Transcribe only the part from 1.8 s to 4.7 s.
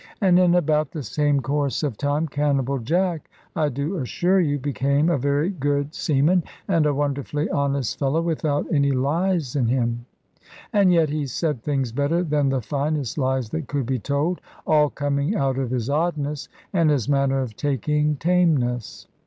of time, Cannibal Jack, I do assure you,